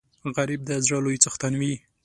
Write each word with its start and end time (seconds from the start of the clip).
غریب 0.37 0.61
د 0.65 0.71
زړه 0.85 0.97
لوی 1.05 1.17
څښتن 1.23 1.53
وي 1.61 1.73